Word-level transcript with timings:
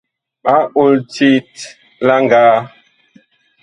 Ɓa 0.43 0.55
ol 0.81 0.93
tit 1.13 1.51
la 2.05 2.15
ngaa. 2.23 2.57